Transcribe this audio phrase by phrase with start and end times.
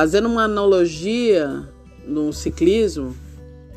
[0.00, 1.68] Fazendo uma analogia
[2.06, 3.14] no ciclismo,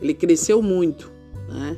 [0.01, 1.11] ele cresceu muito,
[1.49, 1.75] né?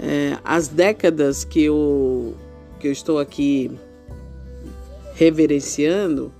[0.00, 2.34] É, as décadas que eu,
[2.80, 3.70] que eu estou aqui
[5.14, 6.32] reverenciando,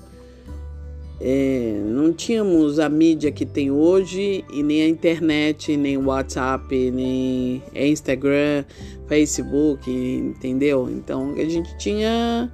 [1.20, 6.90] é, não tínhamos a mídia que tem hoje e nem a internet, nem o WhatsApp,
[6.90, 8.64] nem Instagram,
[9.06, 10.88] Facebook, entendeu?
[10.90, 12.50] Então a gente tinha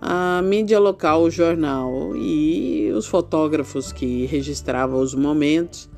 [0.00, 5.88] a mídia local, o jornal e os fotógrafos que registravam os momentos.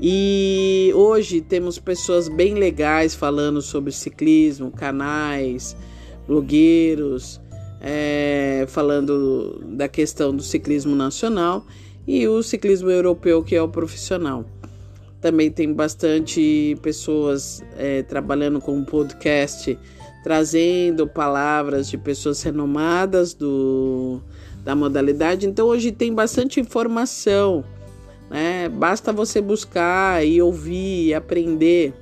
[0.00, 5.76] E hoje temos pessoas bem legais falando sobre ciclismo, canais,
[6.26, 7.40] blogueiros,
[7.80, 11.66] é, falando da questão do ciclismo nacional
[12.06, 14.44] e o ciclismo europeu, que é o profissional.
[15.20, 19.78] Também tem bastante pessoas é, trabalhando com podcast,
[20.22, 24.20] trazendo palavras de pessoas renomadas do,
[24.64, 25.46] da modalidade.
[25.46, 27.64] Então hoje tem bastante informação
[28.30, 28.68] né?
[28.68, 31.92] Basta você buscar e ouvir e aprender.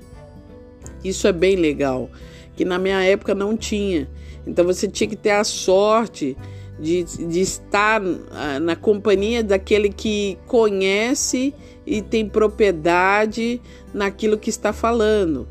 [1.03, 2.11] Isso é bem legal,
[2.55, 4.09] que na minha época não tinha.
[4.47, 6.37] Então você tinha que ter a sorte
[6.79, 11.55] de, de estar ah, na companhia daquele que conhece
[11.87, 13.61] e tem propriedade
[13.95, 15.49] naquilo que está falando.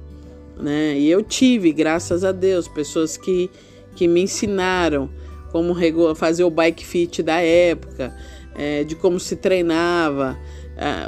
[0.60, 0.98] Né?
[0.98, 3.50] E eu tive, graças a Deus, pessoas que,
[3.96, 5.10] que me ensinaram
[5.52, 5.74] como
[6.16, 8.14] fazer o bike fit da época,
[8.56, 10.38] é, de como se treinava,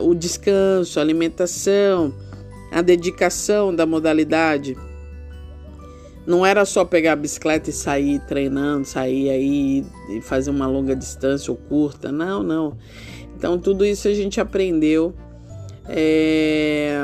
[0.02, 2.14] o descanso, a alimentação,
[2.72, 4.76] a dedicação da modalidade.
[6.26, 10.96] Não era só pegar a bicicleta e sair treinando, sair aí e fazer uma longa
[10.96, 12.12] distância ou curta.
[12.12, 12.78] Não, não.
[13.36, 15.16] Então tudo isso a gente aprendeu
[15.88, 16.96] é,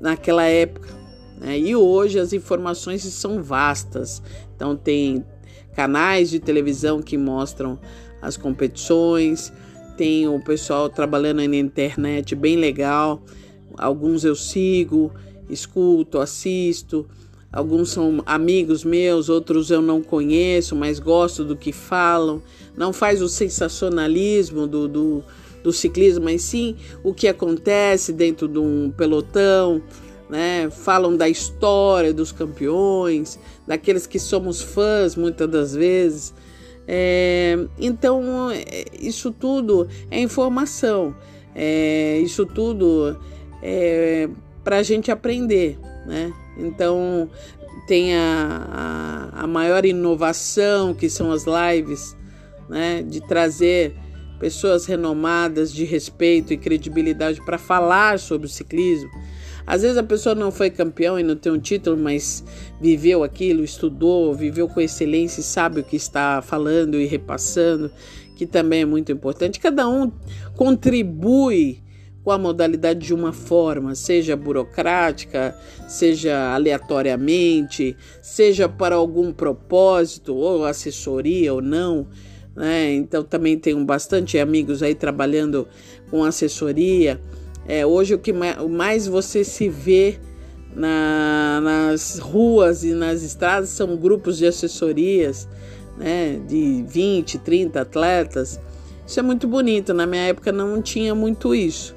[0.00, 1.03] naquela época.
[1.44, 1.58] Né?
[1.58, 4.22] E hoje as informações são vastas.
[4.56, 5.24] Então tem
[5.76, 7.78] canais de televisão que mostram
[8.22, 9.52] as competições,
[9.96, 13.22] tem o pessoal trabalhando na internet bem legal.
[13.76, 15.12] Alguns eu sigo,
[15.48, 17.06] escuto, assisto.
[17.52, 22.42] Alguns são amigos meus, outros eu não conheço, mas gosto do que falam.
[22.76, 25.24] Não faz o sensacionalismo do, do,
[25.62, 29.80] do ciclismo, mas sim o que acontece dentro de um pelotão.
[30.34, 30.68] Né?
[30.68, 36.34] Falam da história dos campeões, daqueles que somos fãs muitas das vezes.
[36.88, 41.14] É, então, é, isso tudo é informação,
[41.54, 43.16] é, isso tudo
[43.62, 44.28] é
[44.64, 46.32] para a gente aprender, né?
[46.58, 47.30] Então,
[47.86, 52.16] tem a, a, a, maior inovação, que são as lives,
[52.68, 53.04] né?
[53.06, 53.94] De trazer
[54.40, 59.10] pessoas renomadas de respeito e credibilidade para falar sobre o ciclismo.
[59.66, 62.44] Às vezes a pessoa não foi campeão e não tem um título, mas
[62.80, 67.90] viveu aquilo, estudou, viveu com excelência e sabe o que está falando e repassando,
[68.36, 69.58] que também é muito importante.
[69.58, 70.12] Cada um
[70.54, 71.82] contribui
[72.24, 75.54] com a modalidade de uma forma, seja burocrática,
[75.86, 82.06] seja aleatoriamente, seja para algum propósito, ou assessoria ou não.
[82.56, 82.94] Né?
[82.94, 85.68] Então também tenho bastante amigos aí trabalhando
[86.10, 87.20] com assessoria.
[87.66, 90.18] É, hoje o que mais você se vê
[90.74, 95.48] na, nas ruas e nas estradas são grupos de assessorias,
[95.96, 98.60] né, de 20, 30 atletas.
[99.06, 99.94] Isso é muito bonito.
[99.94, 101.94] Na minha época não tinha muito isso.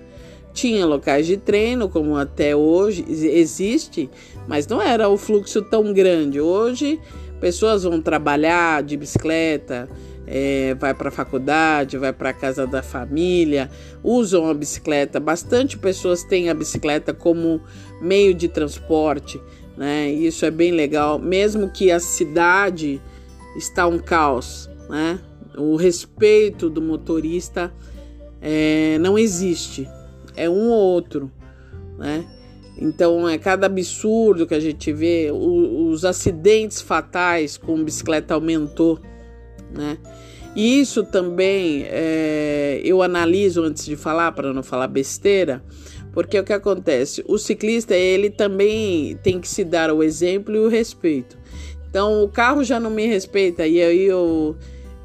[0.53, 4.09] Tinha locais de treino, como até hoje existe,
[4.47, 6.41] mas não era o fluxo tão grande.
[6.41, 6.99] Hoje,
[7.39, 9.87] pessoas vão trabalhar de bicicleta,
[10.25, 13.69] é, vai para a faculdade, vai para a casa da família,
[14.03, 15.19] usam a bicicleta.
[15.19, 17.61] Bastante pessoas têm a bicicleta como
[18.01, 19.41] meio de transporte,
[19.77, 20.09] né?
[20.09, 23.01] Isso é bem legal, mesmo que a cidade
[23.55, 25.19] está um caos, né?
[25.57, 27.71] O respeito do motorista
[28.41, 29.87] é, não existe,
[30.35, 31.31] é um ou outro,
[31.97, 32.25] né?
[32.79, 38.99] Então é cada absurdo que a gente vê, o, os acidentes fatais com bicicleta aumentou
[39.71, 39.97] né?
[40.55, 45.63] E isso também é, eu analiso antes de falar, para não falar besteira,
[46.11, 47.23] porque o que acontece?
[47.27, 51.37] O ciclista, ele também tem que se dar o exemplo e o respeito.
[51.87, 54.55] Então, o carro já não me respeita e aí eu,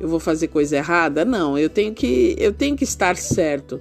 [0.00, 1.25] eu vou fazer coisa errada?
[1.25, 3.79] Não, eu tenho que, eu tenho que estar certo.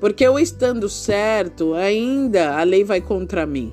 [0.00, 3.72] Porque eu estando certo, ainda a lei vai contra mim.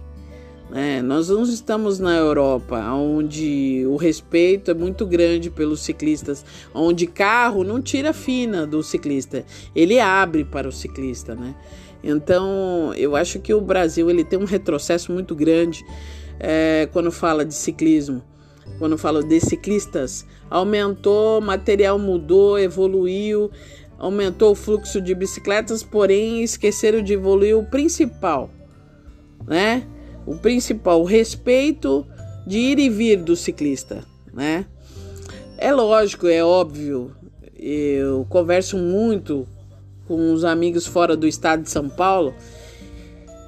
[0.74, 7.08] É, nós não estamos na Europa, onde o respeito é muito grande pelos ciclistas, onde
[7.08, 9.44] carro não tira fina do ciclista,
[9.76, 11.56] ele abre para o ciclista, né?
[12.02, 15.84] Então, eu acho que o Brasil ele tem um retrocesso muito grande
[16.40, 18.24] é, quando fala de ciclismo,
[18.80, 20.26] quando fala de ciclistas.
[20.50, 23.52] Aumentou, material mudou, evoluiu,
[24.02, 28.50] aumentou o fluxo de bicicletas, porém esqueceram de evoluir o principal,
[29.46, 29.88] né?
[30.26, 32.04] O principal, o respeito
[32.48, 34.04] de ir e vir do ciclista,
[34.34, 34.66] né?
[35.56, 37.16] É lógico, é óbvio.
[37.56, 39.48] Eu converso muito
[40.08, 42.34] com os amigos fora do estado de São Paulo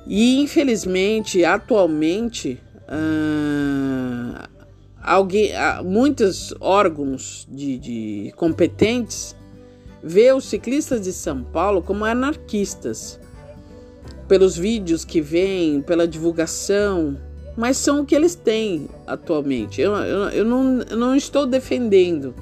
[0.05, 4.47] e infelizmente, atualmente, ah,
[5.01, 9.35] alguém, ah, muitos órgãos de, de competentes
[10.03, 13.19] vê os ciclistas de São Paulo como anarquistas,
[14.27, 17.17] pelos vídeos que vêm, pela divulgação,
[17.55, 19.79] mas são o que eles têm atualmente.
[19.81, 22.33] Eu, eu, eu, não, eu não estou defendendo,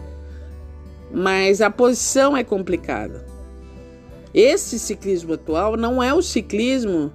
[1.13, 3.25] mas a posição é complicada.
[4.33, 7.11] Esse ciclismo atual não é o ciclismo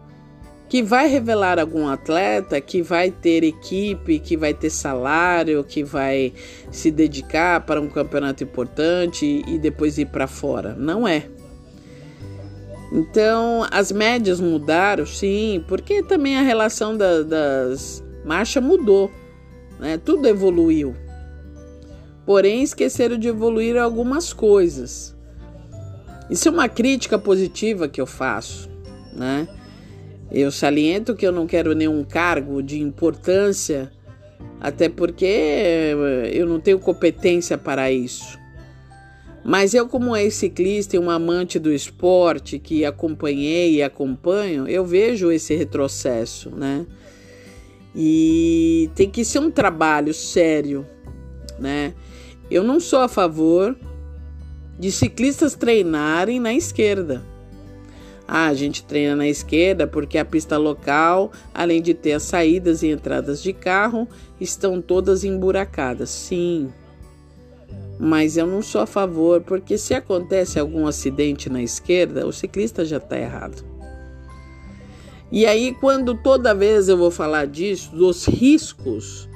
[0.68, 6.32] que vai revelar algum atleta que vai ter equipe, que vai ter salário, que vai
[6.70, 10.74] se dedicar para um campeonato importante e depois ir para fora.
[10.74, 11.26] Não é.
[12.92, 19.10] Então, as médias mudaram, sim, porque também a relação da, das marchas mudou,
[19.78, 19.98] né?
[19.98, 20.94] Tudo evoluiu.
[22.24, 25.16] Porém, esqueceram de evoluir algumas coisas.
[26.28, 28.68] Isso é uma crítica positiva que eu faço,
[29.12, 29.46] né?
[30.30, 33.92] Eu saliento que eu não quero nenhum cargo de importância,
[34.60, 35.94] até porque
[36.32, 38.38] eu não tenho competência para isso.
[39.44, 45.30] Mas eu, como ex-ciclista e uma amante do esporte que acompanhei e acompanho, eu vejo
[45.30, 46.84] esse retrocesso, né?
[47.94, 50.84] E tem que ser um trabalho sério,
[51.60, 51.94] né?
[52.50, 53.76] Eu não sou a favor
[54.78, 57.22] de ciclistas treinarem na esquerda.
[58.28, 62.82] Ah, a gente treina na esquerda porque a pista local, além de ter as saídas
[62.82, 64.08] e entradas de carro,
[64.40, 66.10] estão todas emburacadas.
[66.10, 66.72] Sim.
[67.98, 72.84] Mas eu não sou a favor, porque se acontece algum acidente na esquerda, o ciclista
[72.84, 73.64] já está errado.
[75.30, 79.28] E aí, quando toda vez eu vou falar disso, dos riscos,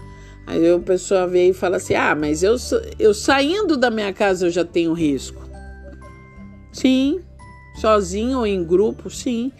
[0.47, 2.57] aí o pessoal vem e fala assim: ah, mas eu,
[2.99, 5.43] eu saindo da minha casa eu já tenho risco.
[6.73, 7.21] Sim,
[7.81, 9.51] sozinho ou em grupo, sim,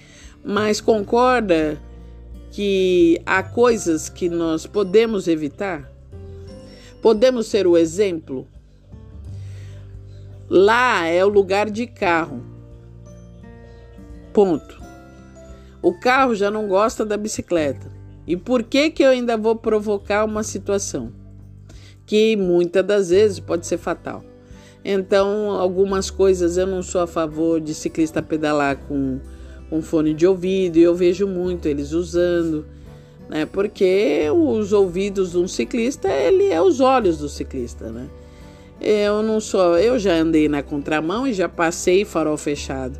[0.45, 1.81] mas concorda
[2.51, 5.91] que há coisas que nós podemos evitar?
[7.01, 8.47] Podemos ser o exemplo?
[10.49, 12.45] Lá é o lugar de carro.
[14.35, 14.79] Ponto.
[15.81, 17.91] O carro já não gosta da bicicleta.
[18.27, 21.13] E por que que eu ainda vou provocar uma situação
[22.05, 24.23] que muitas das vezes pode ser fatal?
[24.85, 29.21] Então, algumas coisas eu não sou a favor de ciclista pedalar com,
[29.69, 32.65] com fone de ouvido, e eu vejo muito eles usando,
[33.29, 33.45] né?
[33.45, 38.09] Porque os ouvidos de um ciclista, ele é os olhos do ciclista, né?
[38.81, 42.99] Eu não sou, eu já andei na contramão e já passei farol fechado.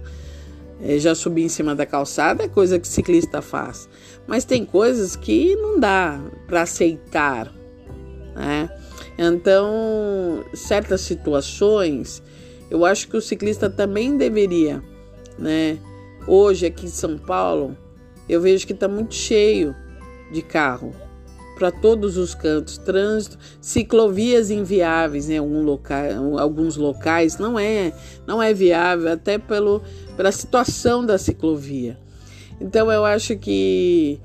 [0.83, 3.89] Eu já subi em cima da calçada, é coisa que ciclista faz.
[4.27, 7.53] Mas tem coisas que não dá para aceitar,
[8.35, 8.69] né?
[9.23, 12.23] Então, certas situações,
[12.71, 14.83] eu acho que o ciclista também deveria,
[15.39, 15.79] né?
[16.27, 17.77] Hoje aqui em São Paulo,
[18.27, 19.77] eu vejo que está muito cheio
[20.33, 20.95] de carro
[21.59, 27.93] para todos os cantos, trânsito, ciclovias inviáveis em algum local, alguns locais não é
[28.27, 29.83] não é viável até pelo
[30.17, 31.99] pela situação da ciclovia.
[32.59, 34.19] Então eu acho que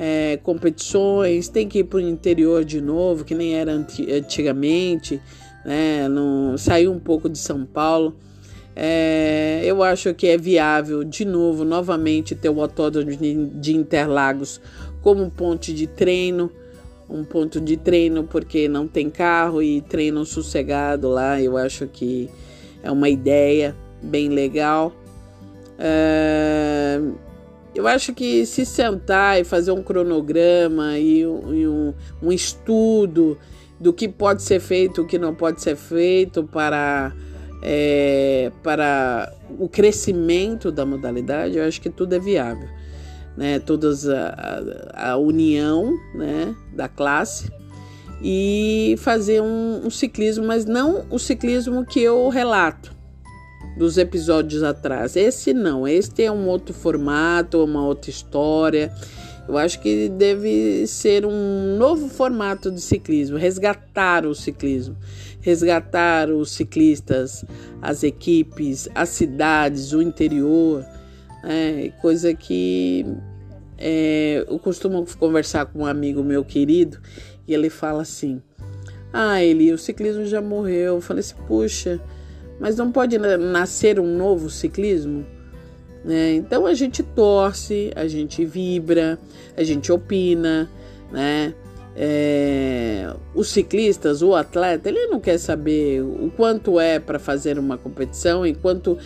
[0.00, 5.20] é, competições, tem que ir para o interior de novo, que nem era antigamente,
[5.64, 6.06] né?
[6.06, 8.14] No, sair um pouco de São Paulo.
[8.76, 14.60] É, eu acho que é viável, de novo, novamente, ter o Autódromo de Interlagos
[15.02, 16.48] como ponto de treino,
[17.10, 21.42] um ponto de treino porque não tem carro e treino sossegado lá.
[21.42, 22.30] Eu acho que
[22.84, 24.92] é uma ideia bem legal.
[25.76, 27.00] É,
[27.78, 33.38] eu acho que se sentar e fazer um cronograma e, um, um, um estudo
[33.78, 37.12] do que pode ser feito, o que não pode ser feito para,
[37.62, 42.68] é, para o crescimento da modalidade, eu acho que tudo é viável.
[43.36, 43.60] Né?
[43.60, 46.56] Todas a, a, a união né?
[46.72, 47.48] da classe
[48.20, 52.97] e fazer um, um ciclismo, mas não o ciclismo que eu relato
[53.78, 55.16] dos episódios atrás.
[55.16, 58.92] Esse não, este é um outro formato, uma outra história.
[59.48, 64.94] Eu acho que deve ser um novo formato de ciclismo, resgatar o ciclismo,
[65.40, 67.44] resgatar os ciclistas,
[67.80, 70.84] as equipes, as cidades, o interior,
[71.42, 71.90] né?
[72.02, 73.06] coisa que
[73.78, 76.98] é, eu costumo conversar com um amigo meu querido
[77.46, 78.42] e ele fala assim:
[79.12, 80.96] Ah, ele, o ciclismo já morreu.
[80.96, 81.98] Eu falei assim: Puxa,
[82.58, 85.24] mas não pode nascer um novo ciclismo?
[86.04, 86.34] Né?
[86.34, 89.18] Então a gente torce, a gente vibra,
[89.56, 90.70] a gente opina,
[91.10, 91.54] né?
[92.00, 97.76] É, os ciclistas, o atleta, ele não quer saber o quanto é para fazer uma
[97.76, 98.96] competição, e quanto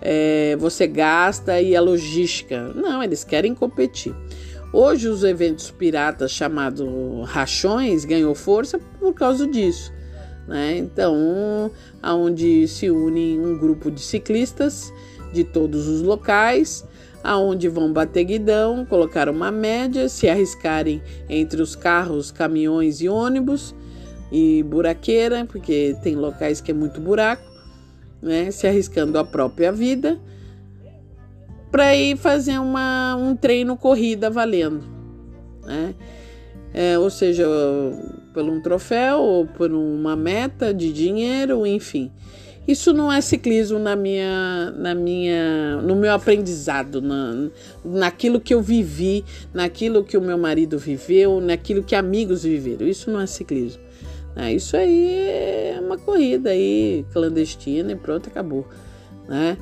[0.00, 2.72] é, você gasta e a logística.
[2.74, 4.12] Não, eles querem competir.
[4.72, 6.88] Hoje os eventos piratas chamados
[7.28, 9.92] rachões ganhou força por causa disso.
[10.50, 10.78] Né?
[10.78, 11.70] Então,
[12.02, 14.92] aonde se une um grupo de ciclistas
[15.32, 16.84] de todos os locais,
[17.22, 23.72] aonde vão bater guidão, colocar uma média, se arriscarem entre os carros, caminhões e ônibus
[24.32, 27.48] e buraqueira, porque tem locais que é muito buraco,
[28.20, 28.50] né?
[28.50, 30.18] Se arriscando a própria vida
[31.70, 34.82] para ir fazer uma, um treino corrida valendo,
[35.64, 35.94] né?
[36.74, 37.46] É, ou seja,
[38.32, 42.10] por um troféu ou por uma meta de dinheiro, enfim.
[42.68, 47.50] Isso não é ciclismo na minha, na minha, no meu aprendizado, na,
[47.84, 52.86] naquilo que eu vivi, naquilo que o meu marido viveu, naquilo que amigos viveram.
[52.86, 53.82] Isso não é ciclismo.
[54.36, 58.68] É, isso aí é uma corrida aí clandestina e pronto, acabou.
[59.28, 59.56] Né?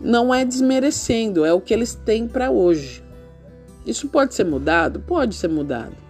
[0.00, 3.02] Não é desmerecendo, é o que eles têm para hoje.
[3.84, 5.00] Isso pode ser mudado?
[5.00, 6.07] Pode ser mudado.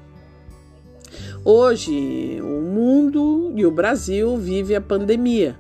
[1.51, 5.57] Hoje, o mundo e o Brasil vive a pandemia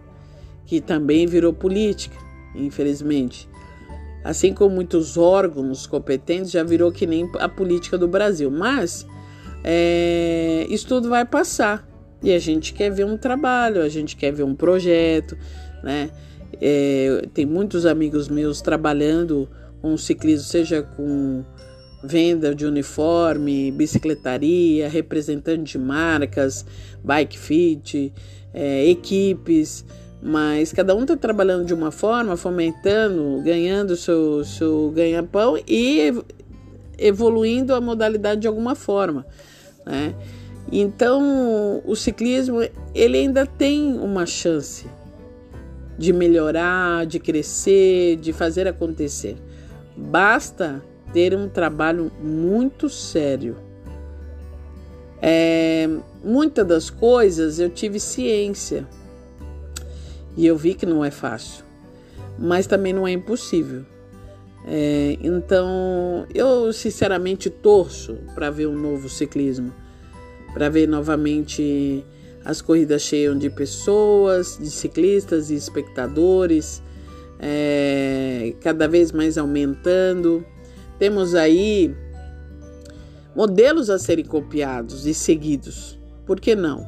[0.66, 2.14] que também virou política,
[2.54, 3.48] infelizmente.
[4.22, 8.50] Assim como muitos órgãos competentes, já virou que nem a política do Brasil.
[8.50, 9.06] Mas
[9.64, 11.88] é, isso tudo vai passar.
[12.22, 15.38] E a gente quer ver um trabalho, a gente quer ver um projeto,
[15.82, 16.10] né?
[16.60, 19.48] É, tem muitos amigos meus trabalhando
[19.80, 21.42] com ciclismo, seja com
[22.02, 26.64] venda de uniforme, bicicletaria, representante de marcas,
[27.02, 28.12] bike fit,
[28.54, 29.84] é, equipes
[30.20, 36.12] mas cada um está trabalhando de uma forma, fomentando, ganhando seu, seu ganha-pão e
[36.98, 39.24] evoluindo a modalidade de alguma forma.
[39.86, 40.14] Né?
[40.72, 42.58] Então, o ciclismo
[42.94, 44.86] ele ainda tem uma chance
[45.96, 49.36] de melhorar, de crescer, de fazer acontecer.
[49.96, 53.56] Basta ter um trabalho muito sério.
[55.20, 55.88] É,
[56.22, 58.86] muitas das coisas eu tive ciência
[60.36, 61.64] e eu vi que não é fácil,
[62.38, 63.84] mas também não é impossível.
[64.66, 69.72] É, então, eu sinceramente torço para ver um novo ciclismo,
[70.52, 72.04] para ver novamente
[72.44, 76.82] as corridas cheias de pessoas, de ciclistas e espectadores,
[77.38, 80.44] é, cada vez mais aumentando.
[80.98, 81.94] Temos aí
[83.34, 86.84] modelos a serem copiados e seguidos, por que não?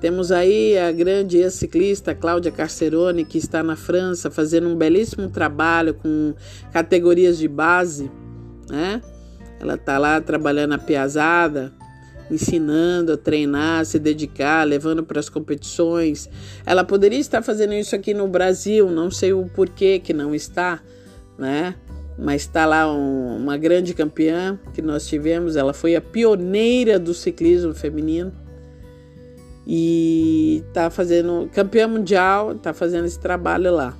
[0.00, 5.94] Temos aí a grande ex-ciclista Cláudia Carcerone, que está na França fazendo um belíssimo trabalho
[5.94, 6.34] com
[6.72, 8.10] categorias de base,
[8.68, 9.00] né?
[9.60, 11.72] Ela está lá trabalhando a piazada,
[12.28, 16.28] ensinando a treinar, se dedicar, levando para as competições.
[16.66, 20.80] Ela poderia estar fazendo isso aqui no Brasil, não sei o porquê que não está,
[21.38, 21.76] né?
[22.18, 25.56] Mas está lá um, uma grande campeã que nós tivemos.
[25.56, 28.32] Ela foi a pioneira do ciclismo feminino
[29.66, 33.96] e tá fazendo campeã mundial, tá fazendo esse trabalho lá.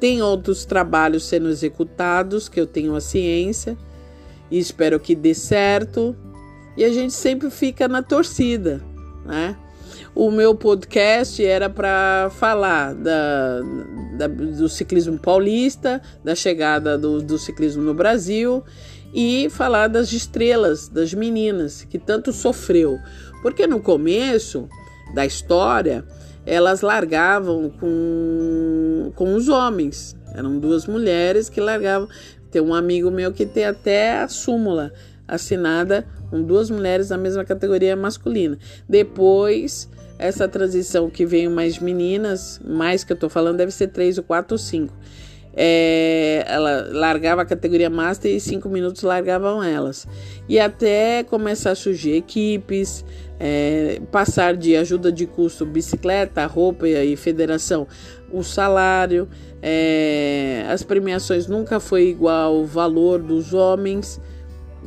[0.00, 3.76] Tem outros trabalhos sendo executados que eu tenho a ciência
[4.50, 6.16] e espero que dê certo.
[6.76, 8.80] E a gente sempre fica na torcida,
[9.26, 9.56] né?
[10.14, 13.60] O meu podcast era para falar da,
[14.16, 18.64] da, do ciclismo paulista, da chegada do, do ciclismo no Brasil
[19.12, 22.98] e falar das estrelas, das meninas que tanto sofreu.
[23.42, 24.68] Porque no começo
[25.14, 26.04] da história,
[26.44, 30.16] elas largavam com, com os homens.
[30.34, 32.08] Eram duas mulheres que largavam.
[32.50, 34.92] Tem um amigo meu que tem até a súmula
[35.28, 38.58] assinada com duas mulheres da mesma categoria masculina.
[38.88, 44.18] Depois, essa transição que veio mais meninas, mais que eu tô falando, deve ser três
[44.18, 44.94] ou quatro ou cinco.
[45.60, 50.06] É, ela largava a categoria Master e cinco minutos largavam elas.
[50.48, 53.04] E até começar a surgir equipes,
[53.40, 57.88] é, passar de ajuda de custo bicicleta, roupa e federação,
[58.30, 59.28] o salário,
[59.60, 64.20] é, as premiações nunca foi igual ao valor dos homens,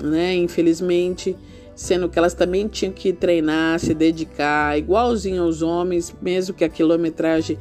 [0.04, 0.36] né?
[0.36, 1.36] Infelizmente,
[1.76, 6.70] sendo que elas também tinham que treinar, se dedicar, igualzinho aos homens, mesmo que a
[6.70, 7.58] quilometragem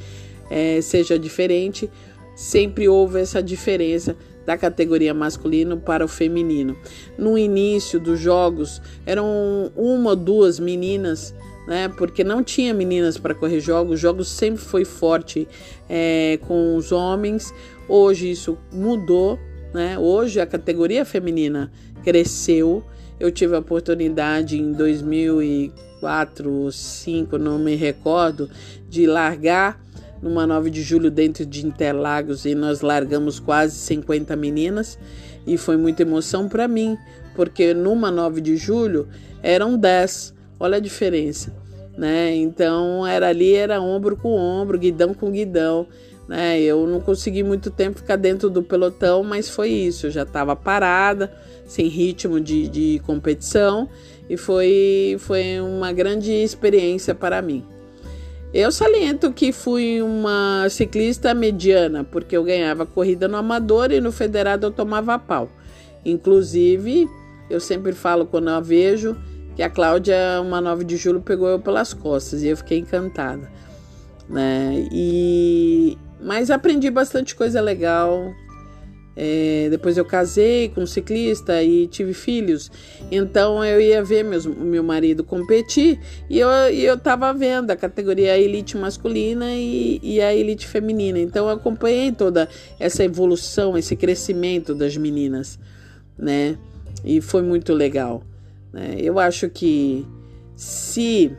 [0.50, 1.90] é, seja diferente,
[2.34, 6.76] sempre houve essa diferença da categoria masculino para o feminino.
[7.16, 11.34] No início dos jogos, eram uma ou duas meninas
[11.70, 11.88] né?
[11.88, 15.46] Porque não tinha meninas para correr jogos, jogos sempre foi forte
[15.88, 17.54] é, com os homens.
[17.88, 19.38] Hoje isso mudou,
[19.72, 19.98] né?
[19.98, 21.70] Hoje a categoria feminina
[22.02, 22.84] cresceu.
[23.18, 28.48] Eu tive a oportunidade em 2004 ou 2005, não me recordo,
[28.88, 29.80] de largar
[30.22, 34.98] numa 9 de julho dentro de Interlagos e nós largamos quase 50 meninas
[35.46, 36.96] e foi muita emoção para mim,
[37.34, 39.08] porque numa 9 de julho
[39.42, 40.34] eram 10.
[40.58, 41.54] Olha a diferença,
[41.96, 42.34] né?
[42.34, 45.86] Então era ali era ombro com ombro, guidão com guidão,
[46.30, 46.60] né?
[46.60, 50.06] Eu não consegui muito tempo ficar dentro do pelotão, mas foi isso.
[50.06, 51.32] Eu já estava parada,
[51.66, 53.88] sem ritmo de, de competição
[54.28, 57.64] e foi foi uma grande experiência para mim.
[58.54, 64.12] Eu saliento que fui uma ciclista mediana, porque eu ganhava corrida no amador e no
[64.12, 65.50] federado eu tomava pau.
[66.04, 67.08] Inclusive,
[67.48, 69.16] eu sempre falo quando a vejo
[69.56, 73.50] que a Cláudia, uma 9 de julho, pegou eu pelas costas e eu fiquei encantada.
[74.28, 74.86] Né?
[74.92, 78.34] E mas aprendi bastante coisa legal
[79.22, 82.70] é, depois eu casei com um ciclista e tive filhos,
[83.10, 88.38] então eu ia ver meus, meu marido competir e eu, eu tava vendo a categoria
[88.38, 91.18] elite masculina e, e a elite feminina.
[91.18, 92.48] Então eu acompanhei toda
[92.78, 95.58] essa evolução, esse crescimento das meninas,
[96.16, 96.56] né?
[97.04, 98.22] E foi muito legal.
[98.72, 98.94] Né?
[98.98, 100.06] Eu acho que
[100.56, 101.30] se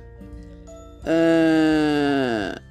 [1.03, 2.61] uh,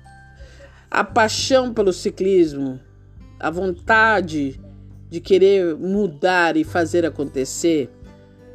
[0.90, 2.80] a paixão pelo ciclismo,
[3.38, 4.60] a vontade
[5.08, 7.88] de querer mudar e fazer acontecer,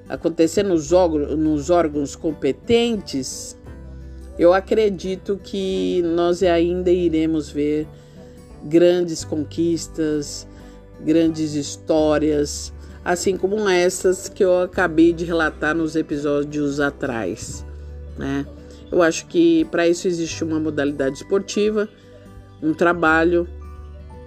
[0.09, 0.91] acontecer nos,
[1.37, 3.57] nos órgãos competentes,
[4.37, 7.87] eu acredito que nós ainda iremos ver
[8.63, 10.45] grandes conquistas,
[10.99, 12.73] grandes histórias,
[13.03, 17.65] assim como essas que eu acabei de relatar nos episódios atrás,
[18.17, 18.45] né?
[18.91, 21.87] Eu acho que para isso existe uma modalidade esportiva,
[22.65, 23.47] um trabalho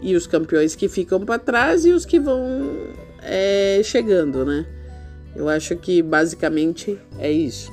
[0.00, 2.70] e os campeões que ficam para trás e os que vão
[3.22, 4.66] é, chegando, né?
[5.34, 7.70] Eu acho que basicamente é isso.